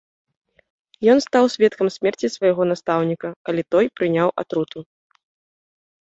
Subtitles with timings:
[1.13, 4.79] Ен стаў сведкам смерці свайго настаўніка, калі той прыняў атруту.